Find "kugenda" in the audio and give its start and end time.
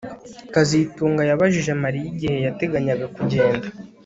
3.15-3.67